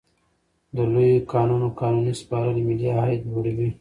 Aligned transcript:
د 0.75 0.77
لویو 0.93 1.27
کانونو 1.33 1.67
قانوني 1.79 2.13
سپارل 2.21 2.57
ملي 2.67 2.89
عاید 2.97 3.21
لوړوي. 3.29 3.69